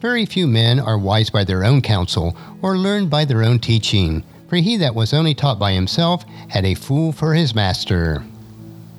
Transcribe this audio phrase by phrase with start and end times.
[0.00, 4.24] Very few men are wise by their own counsel or learned by their own teaching,
[4.46, 8.22] for he that was only taught by himself had a fool for his master.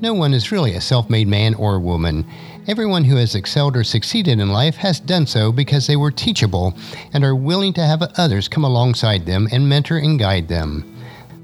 [0.00, 2.26] No one is really a self made man or woman.
[2.66, 6.74] Everyone who has excelled or succeeded in life has done so because they were teachable
[7.12, 10.84] and are willing to have others come alongside them and mentor and guide them.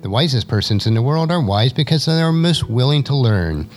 [0.02, 3.69] The wisest persons in the world are wise because they are most willing to learn.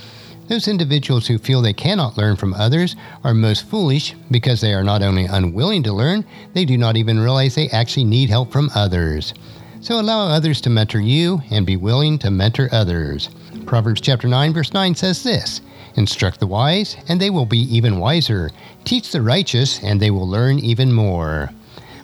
[0.49, 4.83] Those individuals who feel they cannot learn from others are most foolish because they are
[4.83, 8.71] not only unwilling to learn, they do not even realize they actually need help from
[8.73, 9.35] others.
[9.79, 13.29] So allow others to mentor you and be willing to mentor others.
[13.67, 15.61] Proverbs chapter 9 verse 9 says this:
[15.93, 18.49] Instruct the wise and they will be even wiser.
[18.85, 21.51] Teach the righteous and they will learn even more.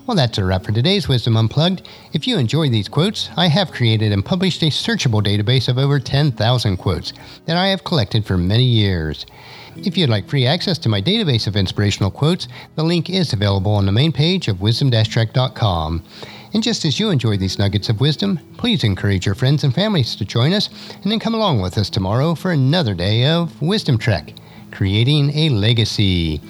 [0.07, 1.89] Well, that's a wrap for today's Wisdom Unplugged.
[2.13, 5.99] If you enjoy these quotes, I have created and published a searchable database of over
[5.99, 7.11] 10,000 quotes
[7.47, 9.25] that I have collected for many years.
[9.75, 13.71] If you'd like free access to my database of inspirational quotes, the link is available
[13.71, 16.03] on the main page of wisdom-trek.com.
[16.53, 20.15] And just as you enjoy these nuggets of wisdom, please encourage your friends and families
[20.17, 20.69] to join us
[21.01, 24.35] and then come along with us tomorrow for another day of Wisdom Trek,
[24.71, 26.41] creating a legacy.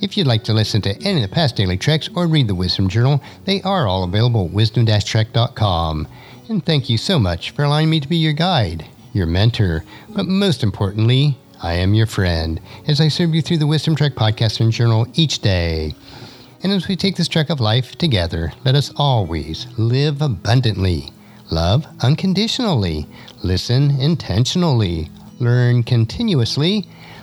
[0.00, 2.54] If you'd like to listen to any of the past daily treks or read the
[2.54, 6.06] Wisdom Journal, they are all available at wisdom-trek.com.
[6.48, 10.26] And thank you so much for allowing me to be your guide, your mentor, but
[10.26, 14.60] most importantly, I am your friend as I serve you through the Wisdom Trek podcast
[14.60, 15.94] and journal each day.
[16.62, 21.10] And as we take this trek of life together, let us always live abundantly,
[21.50, 23.08] love unconditionally,
[23.42, 25.10] listen intentionally,
[25.40, 26.86] learn continuously,